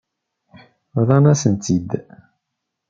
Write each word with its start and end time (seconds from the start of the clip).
Bḍan-asen-tt-id. 0.99 1.89